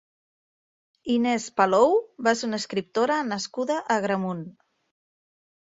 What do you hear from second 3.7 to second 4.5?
a Agramunt.